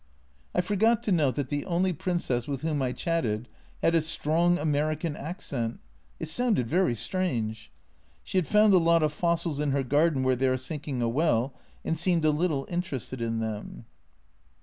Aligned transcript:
I 0.55 0.61
forgot 0.61 1.03
to 1.03 1.11
note 1.11 1.35
that 1.35 1.49
the 1.49 1.63
only 1.67 1.93
Princess 1.93 2.47
with 2.47 2.61
whom 2.61 2.81
I 2.81 2.91
chatted 2.91 3.47
had 3.83 3.93
a 3.93 4.01
strong 4.01 4.57
American 4.57 5.15
accent; 5.15 5.79
it 6.19 6.27
sounded 6.27 6.65
very 6.67 6.95
strange. 6.95 7.71
She 8.23 8.39
had 8.39 8.47
found 8.47 8.73
a 8.73 8.79
lot 8.79 9.03
of 9.03 9.13
fossils 9.13 9.59
in 9.59 9.69
her 9.69 9.83
garden 9.83 10.23
where 10.23 10.35
they 10.35 10.47
are 10.47 10.57
sinking 10.57 11.03
a 11.03 11.07
well, 11.07 11.53
and 11.85 11.95
seemed 11.95 12.25
a 12.25 12.31
little 12.31 12.65
interested 12.67 13.21
in 13.21 13.41
them. 13.41 13.85